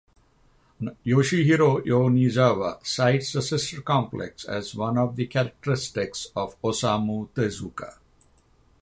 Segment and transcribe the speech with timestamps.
[1.05, 7.99] Yoshihiro Yonezawa cites the sister complex as one of the characteristics of Osamu Tezuka.